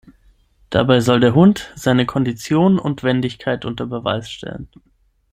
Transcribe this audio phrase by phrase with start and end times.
[0.71, 4.67] Dabei soll der Hund seine Kondition und Wendigkeit unter Beweis stellen.